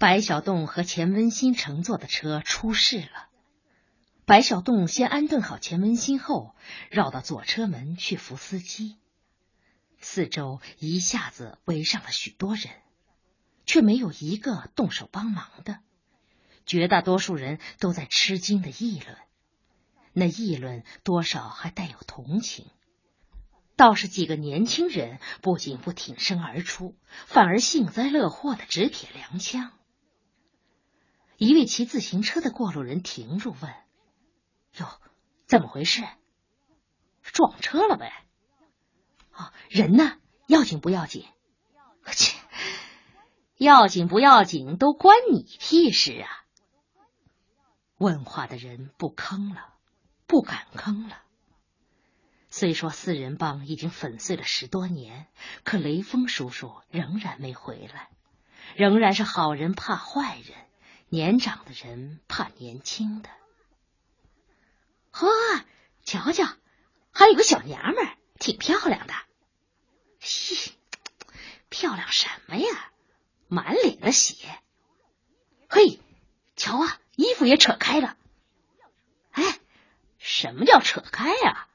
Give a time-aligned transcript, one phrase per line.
[0.00, 3.28] 白小栋和钱文新乘坐的车出事了。
[4.24, 6.54] 白小栋先安顿好钱文新后，
[6.88, 8.96] 绕到左车门去扶司机。
[10.00, 12.72] 四周一下子围上了许多人，
[13.66, 15.80] 却没有一个动手帮忙的。
[16.64, 19.18] 绝大多数人都在吃惊的议论，
[20.14, 22.64] 那议论多少还带有同情。
[23.76, 26.96] 倒是几个年轻人不仅不挺身而出，
[27.26, 29.72] 反而幸灾乐祸的直撇凉枪。
[31.40, 33.74] 一位骑自行车的过路人停住问
[34.76, 34.86] ：“哟，
[35.46, 36.06] 怎么回事？
[37.22, 38.12] 撞车了呗？
[39.30, 40.18] 啊，人呢？
[40.48, 41.24] 要紧不要紧？
[42.12, 42.36] 切，
[43.56, 46.28] 要紧不要紧都关你屁事啊！”
[47.96, 49.72] 问话的人不吭了，
[50.26, 51.22] 不敢吭了。
[52.50, 55.26] 虽说四人帮已经粉碎了十多年，
[55.64, 58.10] 可雷锋叔叔仍然没回来，
[58.76, 60.66] 仍然是好人怕坏人，
[61.12, 63.28] 年长的人怕年轻的。
[65.10, 65.26] 呵，
[66.04, 66.46] 瞧瞧，
[67.10, 69.14] 还有个小娘们儿，挺漂亮的。
[70.20, 70.72] 嘻，
[71.68, 72.92] 漂亮什么呀？
[73.48, 74.36] 满脸的血。
[75.68, 75.98] 嘿，
[76.54, 78.16] 瞧啊，衣服也扯开了。
[79.32, 79.58] 哎，
[80.18, 81.66] 什么叫扯开呀？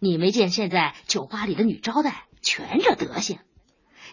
[0.00, 3.38] 你没见现在酒吧里的女招待全这德行，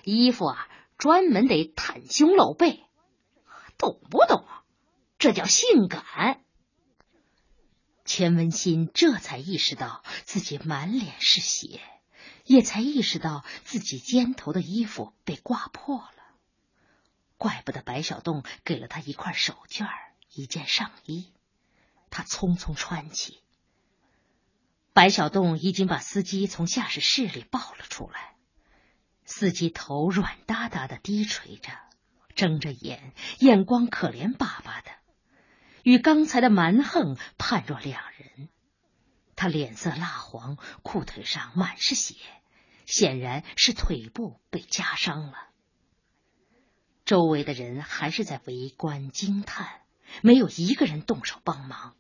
[0.04, 2.86] 衣服啊专门得袒胸露背，
[3.80, 4.59] 懂不懂啊？
[5.20, 6.42] 这叫性感。
[8.06, 11.82] 钱文新这才意识到自己满脸是血，
[12.46, 16.16] 也才意识到自己肩头的衣服被挂破了。
[17.38, 19.88] 怪不得白小栋给了他一块手绢
[20.34, 21.32] 一件上衣，
[22.10, 23.44] 他匆匆穿起。
[24.94, 28.36] 白小栋已经把司机从驾驶室里抱了出来，
[29.26, 31.72] 司机头软哒哒的低垂着，
[32.36, 34.92] 睁着眼，眼光可怜巴巴的，
[35.90, 38.50] 与刚才的蛮横判若两人。
[39.36, 42.14] 他脸色蜡黄，裤腿上满是血，
[42.86, 45.34] 显然是腿部被夹伤了。
[47.06, 49.68] 周围的人还是在围观惊叹，
[50.22, 51.96] 没有一个人动手帮忙。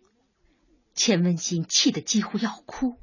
[0.93, 2.99] 钱文新气得几乎要哭，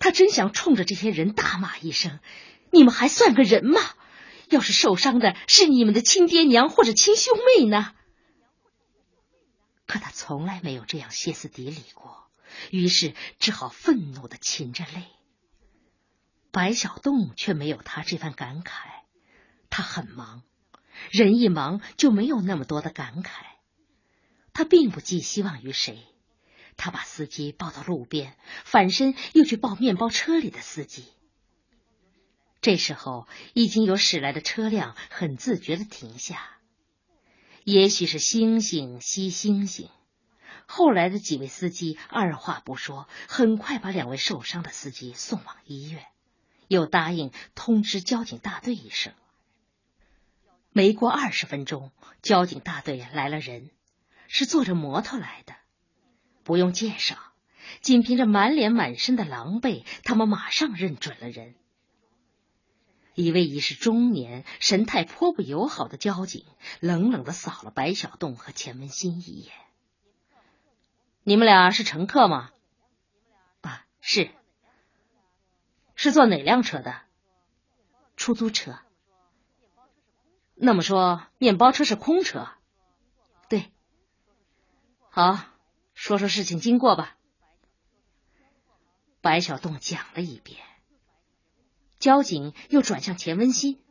[0.00, 2.18] 他真想冲着这些人大骂一声
[2.72, 3.80] ：“你们还算个人吗？
[4.48, 7.94] 要是受伤的是你们的亲爹娘或者亲兄妹呢？”
[9.86, 12.26] 可他从来没有这样歇斯底里过，
[12.70, 15.04] 于是只好愤怒的噙着泪。
[16.50, 18.72] 白小洞却没有他这番感慨，
[19.70, 20.42] 他很忙，
[21.10, 23.42] 人一忙就没有那么多的感慨。
[24.52, 26.04] 他并不寄希望于谁。
[26.76, 31.06] 他把司机抱到路边，反身又去抱面包车里的司机。
[32.60, 36.53] 这时候，已经有驶来的车辆很自觉的停下。
[37.64, 39.88] 也许是星星吸星星，
[40.66, 46.04] 后来的几位司机二话不说，很快把两位受伤的司机送往医院，
[46.68, 49.14] 又答应通知交警大队一声。
[50.72, 53.70] 没过二十分钟，交警大队来了人，
[54.28, 55.54] 是坐着摩托来的。
[56.42, 57.16] 不用介绍，
[57.80, 61.54] 仅凭着满脸满身的狼狈，他们马上认准了人。
[63.14, 66.44] 一位已是中年、神态颇不友好的交警，
[66.80, 69.52] 冷冷的扫了白小洞和钱文新一眼
[71.22, 72.50] ：“你们俩是乘客吗
[73.62, 74.30] ？”“啊，是。
[75.94, 77.02] ”“是坐哪辆车的
[78.16, 78.78] ？”“出租车。
[80.56, 82.48] ”“那么说，面包车是空车
[83.48, 83.72] ？”“对。
[85.10, 85.38] ”“好。”
[85.94, 87.16] 说说事情经过吧。
[89.20, 90.58] 白小洞讲了一遍，
[92.04, 93.82] 交警又转向钱文新：“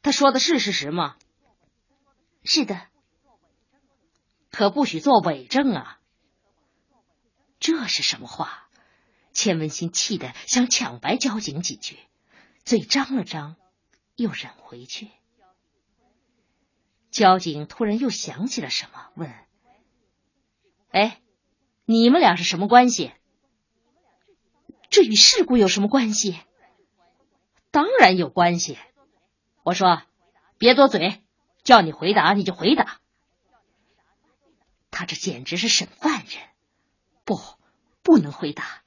[0.00, 1.18] 他说的是事实吗
[2.42, 2.88] ？”“是的。
[4.50, 6.00] ”“可不许做伪证啊！”
[7.60, 8.70] 这是什么话？
[9.34, 11.98] 钱文新气得想抢白交警几句，
[12.64, 13.56] 嘴张了张，
[14.16, 15.10] 又忍回去。
[17.10, 19.30] 交警突然又想起了什么，问。
[20.88, 21.20] 哎，
[21.84, 23.12] 你们俩是什么关系？
[24.90, 26.38] 这与事故有什么关系？
[27.70, 28.76] 当然有关系。
[29.62, 30.02] 我说，
[30.58, 31.22] 别多嘴，
[31.62, 32.98] 叫你回答你就回答。
[34.90, 36.42] 他这简直是审犯人，
[37.24, 37.38] 不，
[38.02, 38.82] 不能回答。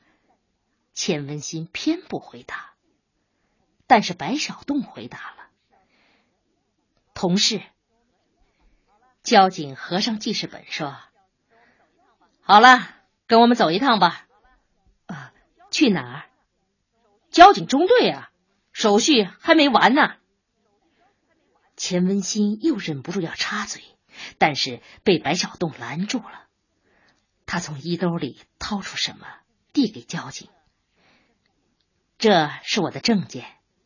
[0.93, 2.73] 钱文新偏不回答，
[3.87, 5.47] 但是白小栋回答了。
[7.13, 7.61] 同事，
[9.23, 10.97] 交警合上记事本说。
[12.41, 12.89] 好了，
[13.25, 14.27] 跟我们走一趟吧。
[15.73, 16.29] 去哪儿？
[17.31, 18.31] 交警中队啊，
[18.71, 20.17] 手续还没完呢。
[21.75, 23.81] 钱文新又忍不住要插嘴，
[24.37, 26.45] 但是被白小栋拦住了。
[27.47, 29.27] 他从衣兜里掏出什么，
[29.73, 30.47] 递给交警
[32.19, 33.43] ：“这是我的证件，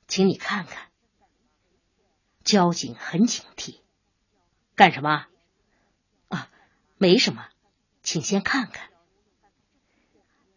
[0.10, 0.90] 请你看看。”
[2.44, 3.80] 交警很警惕
[4.76, 5.28] ：“干什么？
[6.28, 6.50] 啊，
[6.98, 7.48] 没什么，
[8.04, 8.90] 请先看看。”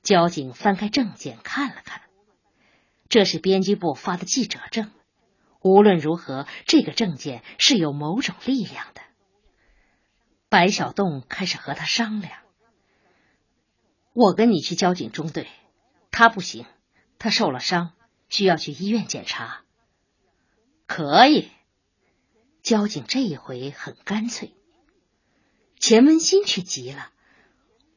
[0.03, 2.03] 交警翻开证件看了看，
[3.09, 4.91] 这是编辑部发的记者证。
[5.63, 9.03] 无论如何，这个证件是有某种力量的。
[10.49, 12.41] 白小栋开始和他商量
[14.15, 15.49] ：“我跟你去交警中队，
[16.11, 16.65] 他不行，
[17.19, 17.93] 他受了伤，
[18.31, 19.65] 需要去医院检查。”
[20.89, 21.51] 可以。
[22.63, 24.55] 交警这一回很干脆。
[25.79, 27.13] 钱文新却急了：“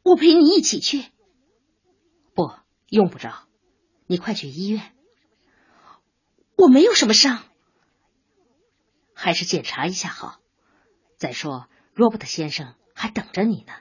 [0.04, 1.06] 我陪你一起去。”
[2.34, 2.52] 不
[2.90, 3.48] 用不着，
[4.08, 4.96] 你快去医院。
[6.56, 7.44] 我没有什么伤。
[9.14, 10.40] 还是检查一下好。
[11.18, 13.74] 再说，罗伯特先生还等着你呢。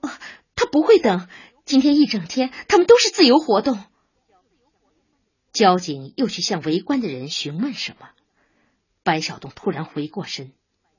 [0.00, 0.20] 啊，
[0.56, 1.28] 他不会等。
[1.64, 3.82] 今天一整天，他们都是自由活动。
[5.52, 8.10] 交警又去向围观的人询问什么。
[9.02, 10.52] 白小东突然回过身，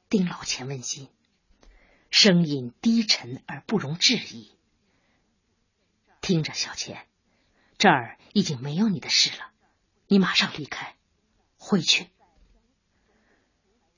[0.10, 1.10] 盯老钱问心，
[2.10, 4.55] 声音低沉而不容置疑
[6.26, 7.06] ：“听着，小钱，
[7.78, 9.52] 这儿已经没有你的事了，
[10.08, 10.96] 你马上离开，
[11.56, 12.08] 回去。”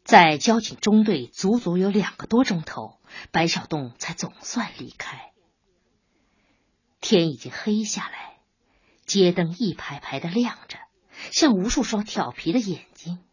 [0.04, 3.00] 在交警中队足足有两个多钟头，
[3.32, 5.32] 白小栋才总算离开。
[7.00, 8.36] 天已经黑下来，
[9.06, 10.80] 街灯一排排的亮着，
[11.32, 13.24] 像无数双调皮的眼睛。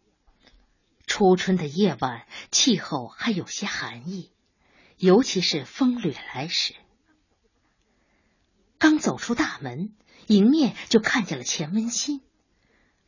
[1.05, 4.31] 初春的夜晚，气候还有些寒意，
[4.99, 6.77] 尤其是风掠来时。
[8.79, 9.95] 刚走出大门，
[10.27, 12.23] 迎面就看见了钱文新。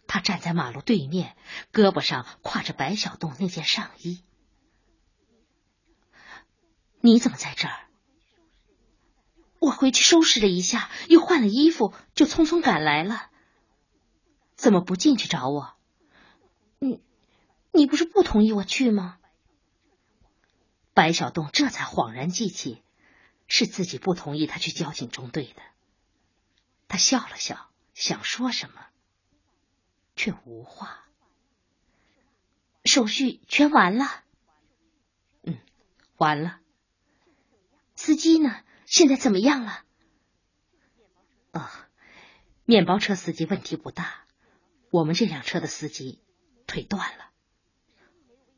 [0.07, 1.37] 他站在马路对面，
[1.73, 4.23] 胳膊上挎着白小栋那件上衣。
[7.01, 7.87] 你怎么在这儿？
[9.59, 13.31] 我回去收拾了一下，又换了衣服，就匆匆赶来了。
[14.55, 15.75] 怎么不进去找我？
[16.79, 17.03] 你，
[17.73, 19.19] 你不是不同意我去吗？
[20.95, 22.83] 白小栋这才恍然记起，
[23.49, 25.63] 是自己不同意他去交警中队的。
[26.89, 28.87] 他笑了笑，想说什么。
[30.15, 31.07] 却无话。
[32.85, 34.25] 手续全完了。
[35.43, 35.59] 嗯，
[36.17, 36.61] 完了。
[37.95, 38.63] 司机呢？
[38.87, 39.85] 现在怎么样了？
[41.53, 41.89] 啊，
[42.65, 44.25] 面包车司机问题不大，
[44.91, 46.23] 我们这辆车的司机
[46.67, 47.31] 腿断了。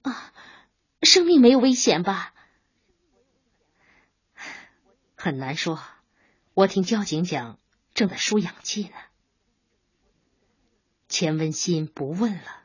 [0.02, 0.32] 啊，
[1.02, 2.34] 生命没有危险吧？
[5.20, 5.82] 很难说。
[6.54, 7.58] 我听交警讲，
[7.92, 8.94] 正在输氧气呢。
[11.08, 12.62] 钱文新不问了，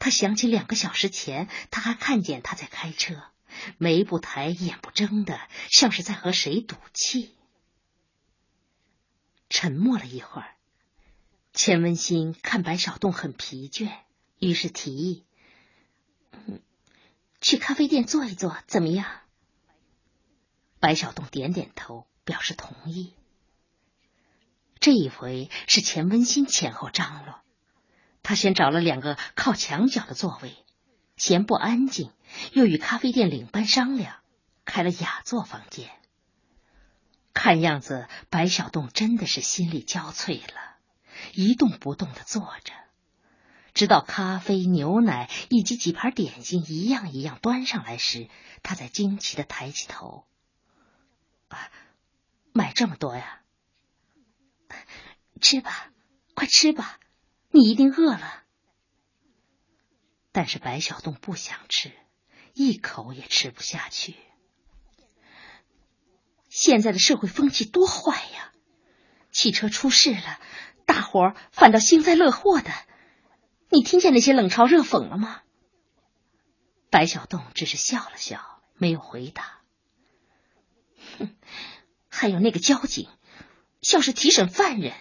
[0.00, 3.22] 他想起两个小时前，他还看见他在开车，
[3.78, 5.40] 眉不抬眼不睁的，
[5.70, 7.36] 像是在和谁赌气。
[9.48, 10.56] 沉默了一会儿，
[11.52, 13.92] 钱文新看白小栋很疲倦，
[14.40, 15.24] 于是提议
[17.40, 19.06] ：“去咖啡店坐一坐，怎么样？”
[20.84, 23.14] 白小栋点点头，表示同意。
[24.80, 27.36] 这一回是钱文新前后张罗，
[28.22, 30.54] 他先找了两个靠墙角的座位，
[31.16, 32.12] 嫌不安静，
[32.52, 34.16] 又与咖啡店领班商量，
[34.66, 35.88] 开了雅座房间。
[37.32, 40.76] 看样子白小栋真的是心力交瘁了，
[41.32, 42.74] 一动不动的坐着，
[43.72, 48.28] 直到咖啡、牛奶以及几盘点心一样一样端上来时，
[48.62, 50.26] 他才惊奇的抬起头
[52.52, 53.42] ：“买这么多呀？”
[55.40, 55.90] 吃吧，
[56.34, 56.98] 快吃吧，
[57.50, 58.42] 你一定饿了。
[60.32, 61.92] 但是白小栋不想吃，
[62.54, 64.16] 一口也吃不下去。
[66.48, 68.52] 现在的社会风气多坏呀！
[69.32, 70.40] 汽车出事了，
[70.86, 72.70] 大伙儿反倒幸灾乐祸的。
[73.70, 75.42] 你听见那些冷嘲热讽了吗？
[76.90, 79.63] 白小栋只是笑了笑，没有回答。
[81.18, 81.36] 哼，
[82.08, 83.08] 还有那个交警。
[83.82, 84.94] 像是提审犯人，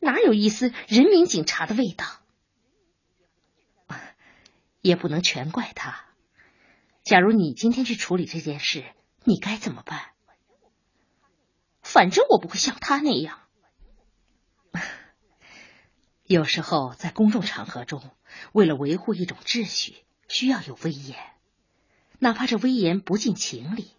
[0.00, 2.06] 哪有一丝人民警察的味道？
[4.82, 6.06] 也不能全怪他。
[7.04, 8.84] 假如你今天去处理这件事，
[9.24, 10.10] 你该怎么办？
[11.82, 13.40] 反正我不会像他那样。
[16.24, 18.10] 有时候在公众场合中，
[18.52, 21.16] 为了维护一种秩序，需要有威严，
[22.18, 23.92] 哪怕这威严不近情理。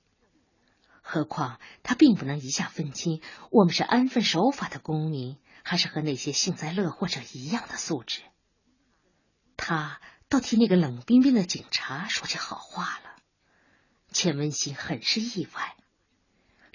[1.12, 8.22] 何况他并不能一下分清我们是安分守法的公民，还是和那些幸灾乐祸者一样的素质。
[9.58, 10.00] 他
[10.30, 13.18] 倒替那个冷冰冰的警察说起好话了。
[14.14, 15.76] 钱文新很是意外，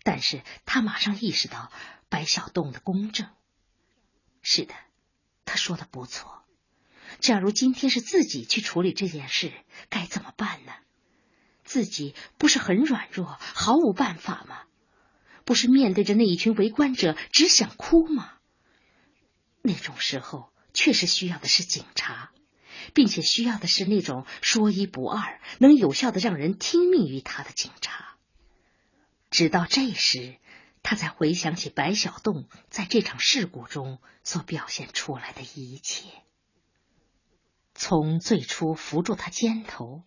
[0.03, 1.73] 但是他马上意识到
[2.11, 3.31] 白小洞的公正。
[4.43, 4.75] 是的，
[5.47, 6.45] 他说的不错。
[7.21, 9.51] 假如今天是自己去处理这件事，
[9.89, 10.75] 该怎么办呢？
[11.67, 14.63] 自己不是很软弱，毫无办法吗？
[15.45, 18.33] 不是面对着那一群围观者只想哭吗？
[19.63, 22.31] 那种时候，确实需要的是警察，
[22.95, 28.17] 并且需要的是那种说一不二、能有效的让人听命于他的警察。
[29.31, 30.37] 直到这时，
[30.83, 36.09] 他才回想起白小洞在这场事故中所表现出来的一切。
[37.75, 40.05] 从最初扶住他肩头，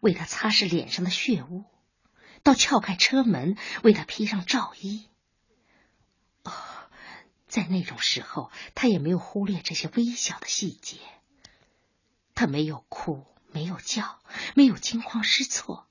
[0.00, 1.64] 为他擦拭脸上的血污，
[2.42, 5.06] 到撬开车门为他披上罩衣，
[6.44, 6.52] 哦，
[7.46, 10.98] 在那种时候，他也没有忽略这些微小的细节。
[12.34, 14.20] 他没有哭，没有叫，
[14.54, 15.86] 没有惊慌失措，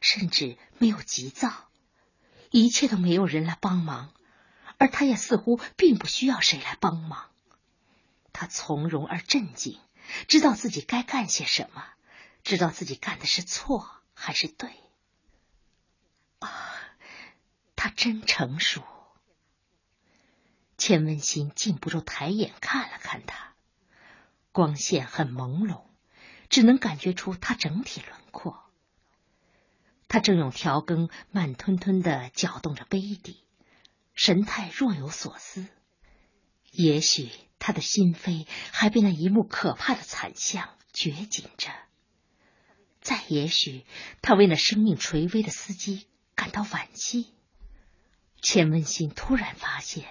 [0.00, 1.68] 甚至没有急躁，
[2.50, 4.12] 一切都没有人来帮忙，
[4.78, 7.30] 而他也似乎并不需要谁来帮忙。
[8.32, 9.78] 他从容而镇静。
[10.28, 11.82] 知道自己该干些什么，
[12.44, 14.70] 知道自己干的是错还是对。
[16.38, 16.48] 啊，
[17.74, 18.84] 他真成熟。
[20.78, 23.54] 钱文新禁不住抬眼看了看他，
[24.52, 25.82] 光线很朦胧，
[26.48, 28.62] 只能感觉出他整体轮廓。
[30.06, 33.42] 他正用调羹慢吞吞的搅动着杯底，
[34.14, 35.66] 神态若有所思。
[36.70, 37.30] 也许。
[37.66, 41.72] 他的心扉还被那一幕可怕的惨象掘紧着。
[43.04, 43.84] 再也许，
[44.22, 47.34] 他为那生命垂危的司机感到惋惜。
[48.40, 50.08] 钱文新突然发现，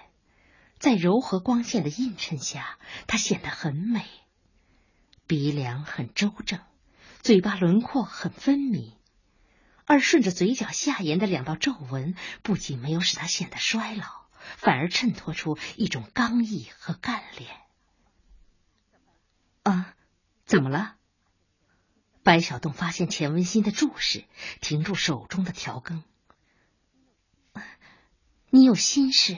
[0.78, 4.06] 在柔和光线的映衬下，他显得很美。
[5.26, 6.60] 鼻梁很周正，
[7.22, 8.96] 嘴巴轮廓很分明，
[9.86, 14.06] 而顺着嘴角下沿的两道皱纹，不仅没有使他显得衰老。
[14.58, 17.50] 反而衬托出一种刚毅和干练。
[19.64, 19.96] 啊，
[20.46, 20.98] 怎么了？
[22.24, 24.24] 白小洞发现钱文新的注视，
[24.62, 26.04] 停住手中的调羹。
[28.50, 29.38] 你有心事？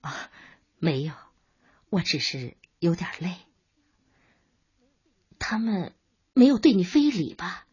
[0.00, 0.30] 啊，
[0.78, 1.14] 没有，
[1.90, 3.36] 我只是有点累。
[5.38, 5.92] 他们
[6.34, 7.66] 没有对你非礼吧？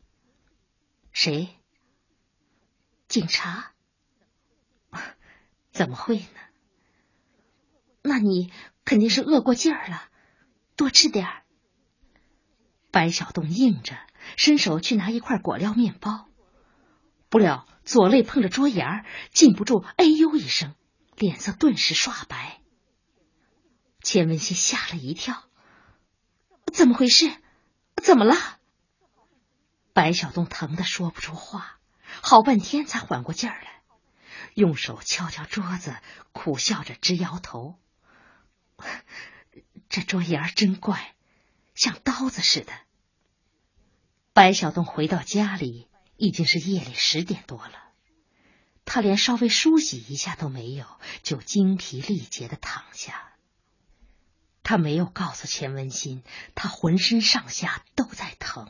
[1.11, 1.49] 谁？
[3.07, 3.73] 警察？
[5.71, 6.39] 怎么会呢？
[8.01, 8.51] 那你
[8.85, 10.09] 肯定是饿过劲儿了，
[10.75, 11.38] 多吃点儿。
[12.91, 13.97] 白小洞应着，
[14.37, 16.27] 伸手去拿一块果料面包，
[17.29, 20.75] 不料左肋碰着桌沿儿，禁不住哎呦一声，
[21.15, 22.61] 脸色顿时刷白。
[24.01, 25.43] 钱文新吓了一跳，
[26.73, 27.31] 怎么回事？
[27.95, 28.35] 怎么了？
[29.93, 31.79] 白小洞疼得说不出话，
[32.21, 33.81] 好半天才缓过劲儿来。
[34.55, 35.95] 用手敲敲桌子，
[36.31, 37.77] 苦笑着直摇头。
[39.89, 41.15] 这桌沿儿真怪，
[41.79, 42.73] 像刀子似的。
[44.33, 47.71] 白小东回到家里，已经是夜里十点多了。
[48.83, 50.85] 他连稍微梳洗一下都没有，
[51.23, 53.31] 就精疲力竭的躺下。
[54.61, 56.21] 他没有告诉钱文新，
[56.53, 58.69] 他浑身上下都在疼。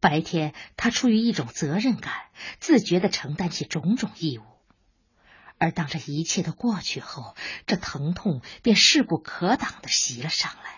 [0.00, 2.12] 白天，他出于一种责任感，
[2.58, 4.42] 自觉的承担起种种义务；
[5.58, 7.36] 而当这一切都过去后，
[7.68, 10.77] 这疼痛便势不可挡的袭了上来。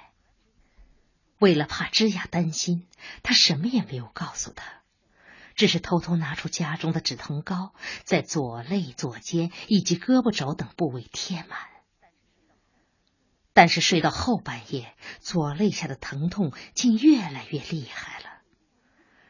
[1.40, 2.86] 为了怕芝雅担心，
[3.22, 4.82] 他什么也没有告诉他，
[5.54, 7.72] 只是偷偷拿出家中的止疼膏，
[8.04, 11.58] 在左肋、左肩以及胳膊肘等部位贴满。
[13.54, 18.26] 但是睡到后半夜，左肋下的疼痛竟越来越厉害了。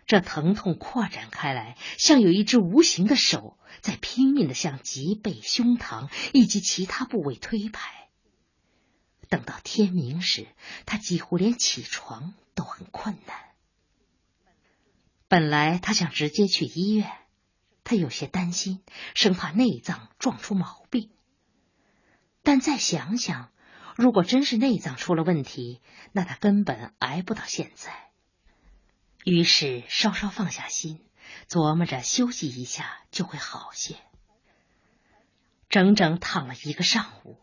[0.05, 8.00] 这疼痛扩展开来，像有一只无形的手在拼命的向脊背、胸膛以及其他部位推排。
[9.31, 10.49] 等到天明时，
[10.85, 13.37] 他几乎连起床都很困难。
[15.29, 17.11] 本来他想直接去医院，
[17.85, 18.83] 他有些担心，
[19.15, 21.11] 生怕内脏撞出毛病。
[22.43, 23.53] 但再想想，
[23.97, 28.11] 如果真是内脏出了问题，那他根本挨不到现在。
[29.25, 31.07] 于是稍稍放下心，
[31.49, 33.97] 琢磨着休息一下就会好些。
[35.69, 37.39] 整整躺了一个上午，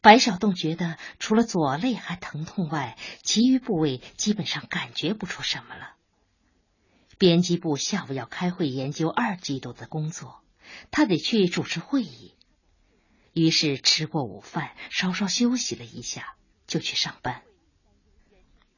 [0.00, 5.94] 白小洞觉得除了左肋还疼痛外，其余部位基本上感觉不出什么了。
[7.18, 10.40] 编辑部下午要开会研究二季度的工作，
[10.92, 12.34] 他得去主持会议。
[13.32, 16.36] 于是吃过午饭，稍稍休息了一下，
[16.66, 17.42] 就去上班。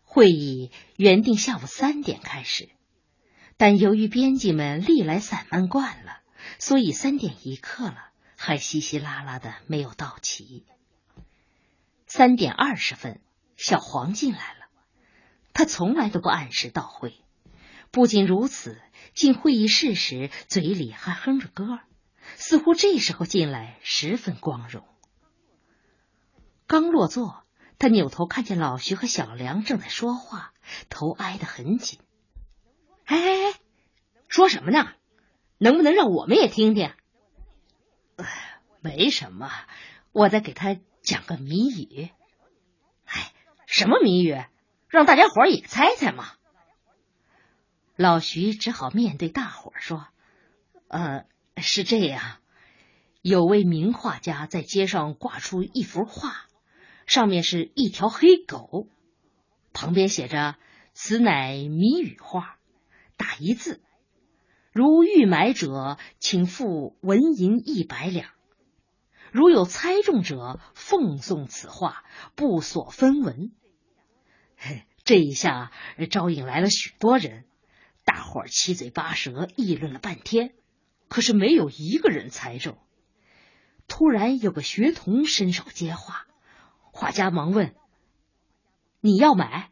[0.02, 2.70] 会议原定下午三点开始，
[3.58, 6.20] 但由于编辑们历来散漫惯了，
[6.58, 10.64] 所以三点一刻了还稀稀拉拉的没有到齐。
[12.12, 13.20] 三点二十分，
[13.56, 14.66] 小黄进来了，
[15.52, 17.14] 他从来都不按时到会。
[17.92, 18.82] 不仅如此，
[19.14, 21.78] 进会议室时嘴里还哼着歌，
[22.34, 24.84] 似乎这时候进来十分光荣。
[26.66, 27.44] 刚落座，
[27.78, 30.52] 他扭头看见老徐和小梁正在说话，
[30.88, 32.00] 头挨得很紧。
[33.04, 33.54] 哎哎哎，
[34.26, 34.92] 说什么呢？
[35.58, 36.92] 能不能让我们也听听？
[38.80, 39.48] 没什么，
[40.10, 40.76] 我在给他
[41.10, 42.08] 讲个谜语。
[43.04, 43.32] 哎，
[43.66, 44.40] 什么谜语？
[44.86, 46.34] 让大家伙也猜猜嘛。
[47.96, 50.06] 老徐只好面对大伙说
[50.86, 51.24] ：“呃，
[51.56, 52.36] 是这样，
[53.22, 56.46] 有位名画家在街上挂出一幅画，
[57.06, 58.86] 上面是一条黑狗，
[59.72, 60.54] 旁边写着
[60.94, 62.56] ‘此乃谜语画’，
[63.16, 63.82] 打一字，
[64.70, 68.28] 如欲买者，请付纹银一百两；
[69.32, 73.52] 如有猜中者，奉送此画，不索分文。”
[75.04, 75.72] 这一下
[76.10, 77.46] 招引来了许多人。
[78.04, 80.54] 大伙儿七嘴八舌议论了半天，
[81.08, 82.76] 可是没有一个人猜中。
[83.86, 86.26] 突然有个学童伸手接话，
[86.92, 87.74] 画家忙问
[89.00, 89.70] ：“你要买？”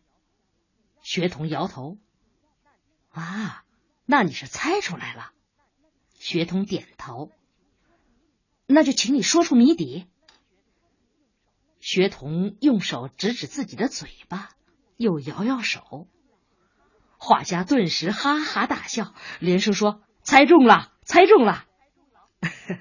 [1.03, 1.99] 学童摇头
[3.11, 3.65] ：“啊，
[4.07, 5.33] 那你是猜出来了。”
[6.15, 7.31] 学童点头
[8.69, 10.07] ：“那就请你说出谜底。”
[11.81, 14.51] 学童用手指指自己的嘴巴，
[14.97, 16.07] 又摇摇手。
[17.17, 21.67] 画家顿时哈哈大笑，连声说：“猜中了，猜中了！”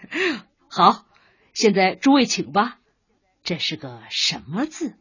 [0.70, 1.08] 好，
[1.54, 2.80] 现在诸位请吧。
[3.44, 4.98] 这是个什么字？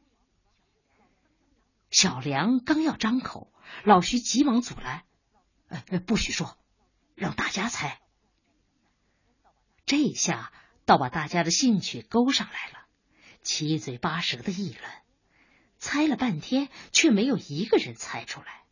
[1.90, 3.52] 小梁刚要张口，
[3.84, 5.04] 老徐急忙阻拦
[5.68, 6.56] ：“呃，不许说，
[7.14, 8.00] 让大家猜。”
[9.84, 10.52] 这下
[10.86, 12.86] 倒把大家的兴趣勾上来了，
[13.42, 14.90] 七嘴八舌的议论，
[15.76, 18.62] 猜了半天，却没有一个人猜出来。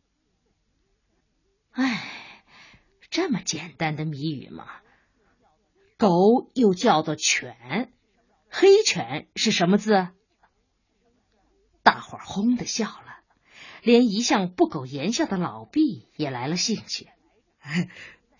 [1.71, 2.43] 哎，
[3.09, 4.65] 这么简单的谜语吗？
[5.97, 7.91] 狗又叫做犬，
[8.49, 10.07] 黑犬是什么字？
[11.83, 13.19] 大伙儿轰的笑了，
[13.83, 17.09] 连一向不苟言笑的老毕也来了兴趣。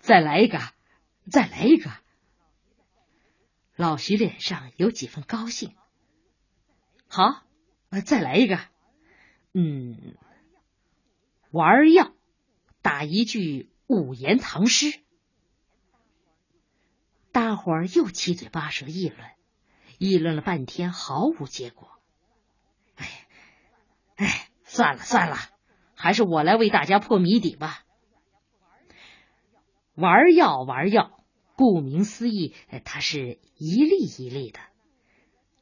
[0.00, 0.60] 再来一个，
[1.30, 1.90] 再来一个。
[3.76, 5.74] 老徐脸上有几分高兴。
[7.08, 7.44] 好，
[8.04, 8.58] 再来一个。
[9.52, 10.16] 嗯，
[11.50, 12.12] 玩药。
[12.82, 15.00] 打一句五言唐诗，
[17.32, 19.28] 大伙儿又七嘴八舌议论，
[19.98, 21.90] 议论了半天毫无结果。
[22.94, 23.26] 哎，
[24.14, 25.36] 哎，算了算了，
[25.96, 27.82] 还是我来为大家破谜底吧。
[29.96, 31.24] 丸药丸药，
[31.56, 34.60] 顾名思义，它是一粒一粒的。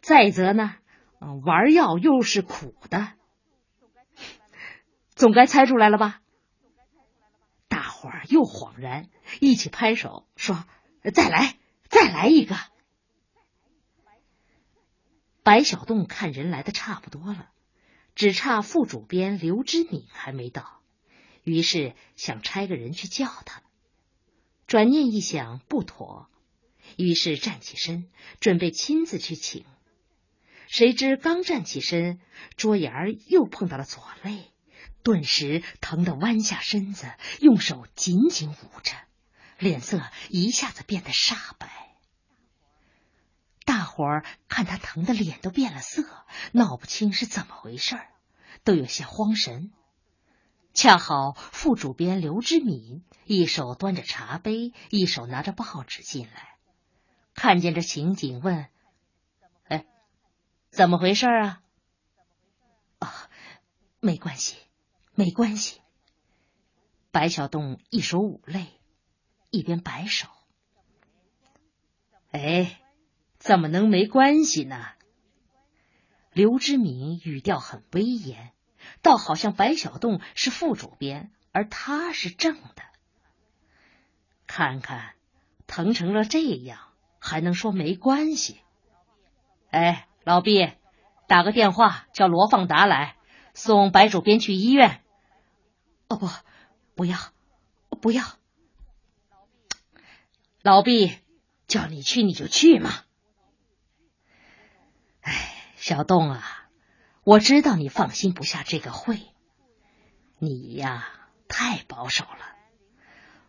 [0.02, 0.76] 再则呢，
[1.44, 3.12] 玩药又是苦的，
[5.14, 6.20] 总该猜出来了吧？
[7.68, 9.08] 大伙儿又恍然，
[9.40, 10.64] 一起拍手说
[11.14, 11.56] ：“再来，
[11.88, 12.56] 再来一个！”
[15.42, 17.50] 白小洞看人来的差不多了，
[18.14, 20.80] 只差副主编刘知敏还没到，
[21.42, 23.62] 于是想差个人去叫他。
[24.66, 26.28] 转念一想，不妥，
[26.96, 28.08] 于是站起身，
[28.40, 29.64] 准备亲自去请。
[30.68, 32.18] 谁知刚站起身，
[32.56, 34.50] 桌沿儿又碰到了左肋。
[35.02, 38.96] 顿时疼得弯下身子，用手紧紧捂着，
[39.58, 40.00] 脸色
[40.30, 41.94] 一下子变得煞白。
[43.66, 46.04] 大伙儿看他疼得脸都变了色，
[46.52, 48.00] 闹不清是怎么回事，
[48.64, 49.72] 都有些慌神。
[50.74, 56.58] 恰好副主编刘之敏一手端着茶杯，一手拿着报纸进来，
[57.32, 58.68] 看见这情景，问
[59.64, 59.86] ：“哎，
[60.70, 61.62] 怎么回事啊
[63.00, 63.30] ？”“啊，
[64.00, 64.56] 没关系。”
[65.16, 65.80] 没关系，
[67.12, 68.66] 白小洞一手捂泪，
[69.50, 70.26] 一边摆手。
[72.32, 72.80] 哎，
[73.38, 74.84] 怎么能没关系呢？
[76.32, 78.52] 刘之敏语调很威严，
[79.02, 82.82] 倒好像白小洞是副主编，而他是正的。
[84.46, 85.14] 看看
[85.66, 86.78] 疼成了这样，
[87.18, 88.60] 还能说没关系？
[89.70, 90.70] 哎，老毕，
[91.26, 93.16] 打个电话叫罗放达来，
[93.54, 95.02] 送白主编去医院。
[96.08, 96.28] 哦不，
[96.94, 97.18] 不要，
[98.00, 98.22] 不要！
[100.62, 101.18] 老毕
[101.66, 102.90] 叫你去你就去嘛。
[105.22, 106.63] 哎，小洞啊，
[107.24, 109.18] 我知道你放心不下这个会，
[110.38, 111.08] 你呀，
[111.48, 112.54] 太保守了。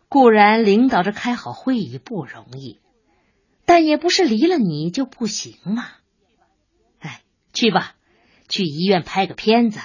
[0.08, 2.80] 固然领导着开好会议不容易，
[3.66, 5.88] 但也不是离了你就不行嘛。
[7.00, 7.96] 哎，去吧，
[8.48, 9.80] 去医院拍个片子。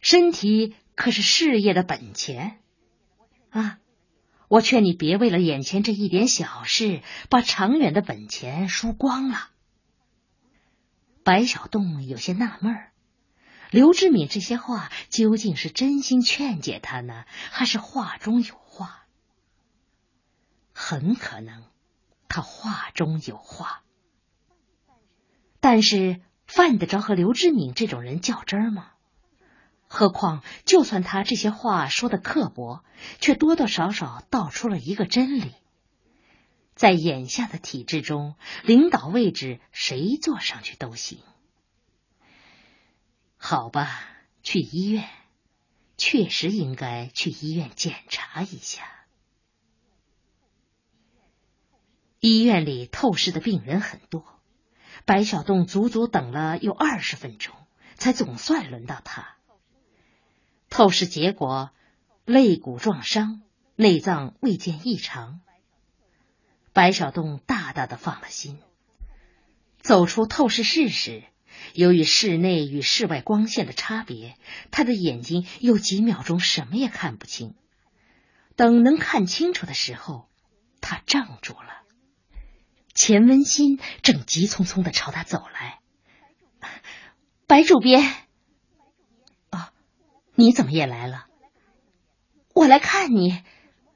[0.00, 2.60] 身体可是事业的本钱
[3.50, 3.78] 啊！
[4.48, 9.50] 我劝你别为了眼前这一点小事，把长远的本钱输光了。
[11.24, 12.91] 白小洞有些纳闷儿，
[13.72, 19.06] 刘志敏这些话究竟是真心劝解他呢，还是话中有话？
[20.74, 21.64] 很可能
[22.28, 23.82] 他话中有话，
[25.58, 28.90] 但是犯得着和刘志敏这种人较真儿吗？
[29.88, 32.84] 何况，就算他这些话说的刻薄，
[33.20, 35.50] 却多多少少道出了一个真理：
[36.74, 41.20] 在眼下的体制中，领导位置谁坐上去都行。
[43.44, 44.00] 好吧，
[44.44, 45.08] 去医院，
[45.96, 48.84] 确实应该去医院检查一下。
[52.20, 54.24] 医院里透视的病人很多，
[55.04, 57.52] 白小洞足足等了有二十分钟，
[57.96, 59.34] 才总算轮到他。
[60.70, 61.72] 透视结果，
[62.24, 63.42] 肋骨撞伤，
[63.74, 65.40] 内脏未见异常。
[66.72, 68.60] 白小洞大大的放了心。
[69.80, 71.24] 走出透视室时，
[71.74, 74.36] 由于室内与室外光线的差别，
[74.70, 77.54] 他的眼睛有几秒钟什么也看不清。
[78.56, 80.28] 等能看清楚的时候，
[80.80, 81.82] 他怔住了。
[82.94, 85.80] 钱文新正急匆匆的朝他走来，
[87.46, 88.02] 白主编。
[89.50, 89.72] 啊
[90.34, 91.26] 你怎么也来了？
[92.54, 93.42] 我来看你，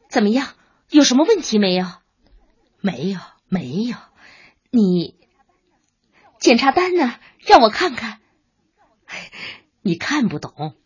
[0.08, 0.54] 怎么样？
[0.88, 1.86] 有什么问题没有？
[2.80, 3.96] 没有，没有。
[4.70, 5.16] 你
[6.46, 7.18] 检查单呢？
[7.40, 8.20] 让我看看。
[9.82, 10.76] 你看不懂？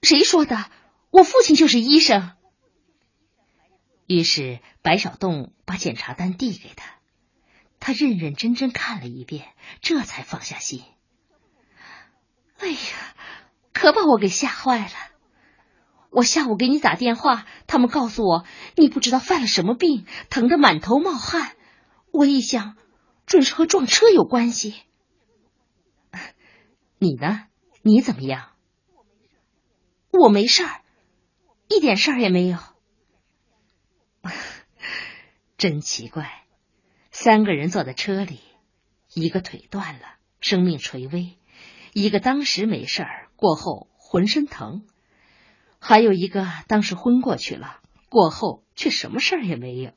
[0.00, 0.70] 谁说的？
[1.10, 2.32] 我父亲就是医生。
[4.06, 6.94] 于是白小洞把检查单递给他，
[7.78, 9.48] 他认认真真看了一遍，
[9.82, 10.82] 这才放下心。
[12.56, 12.76] 哎呀！
[13.74, 14.94] 可把我给吓坏了！
[16.08, 18.46] 我下午给你打电话，他们告诉我
[18.76, 21.54] 你不知道犯了什么病，疼得满头冒汗。
[22.12, 22.78] 我一想，
[23.26, 24.74] 准是和撞车有关系。
[26.98, 27.48] 你呢？
[27.82, 28.50] 你怎么样？
[30.10, 30.82] 我没事儿，
[31.68, 32.58] 一点事儿也没有。
[35.58, 36.46] 真奇怪，
[37.10, 38.40] 三个人坐在车里，
[39.12, 41.36] 一个腿断了，生命垂危；
[41.92, 43.28] 一个当时没事儿。
[43.36, 44.86] 过后浑身疼，
[45.78, 49.92] 还有一个当时昏过去了，过后却什么事儿也没有。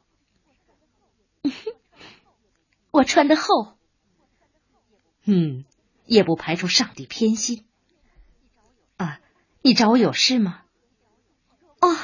[2.98, 3.78] 我穿的厚，
[5.24, 5.66] 嗯，
[6.08, 7.64] 也不排除上帝偏心。
[8.96, 9.20] 啊，
[9.62, 10.64] 你找我有事吗？
[11.80, 11.96] 哦，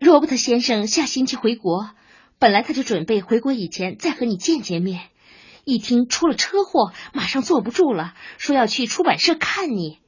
[0.00, 1.90] 罗伯特先生下星期回国，
[2.40, 5.08] 本来他就准备回国以前再和你见见面，
[5.62, 10.00] 一听出了车祸，马上坐不住了，说要去出版社看你。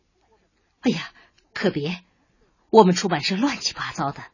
[0.81, 1.13] 哎呀，
[1.55, 2.03] 可别！
[2.71, 4.25] 我们出版社乱七八糟的，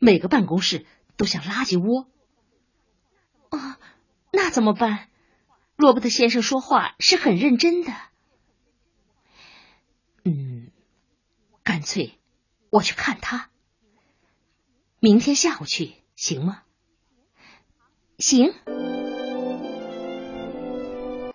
[0.00, 2.08] 每个办公室都像垃圾窝。
[3.50, 3.78] 啊，
[4.32, 5.06] 那怎么办？
[5.80, 7.92] 罗伯特先生说话是很认真的。
[10.24, 10.70] 嗯，
[11.64, 12.18] 干脆
[12.70, 13.48] 我去看他。
[15.00, 16.62] 明天下午去行吗？
[18.18, 18.52] 行。